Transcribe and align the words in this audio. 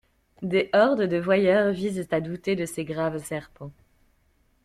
Des 0.41 0.67
hordes 0.73 1.03
de 1.03 1.17
voyeurs 1.17 1.71
visent 1.73 2.07
à 2.09 2.21
douter 2.21 2.55
de 2.55 2.65
ces 2.65 2.83
graves 2.85 3.23
serpents. 3.23 3.71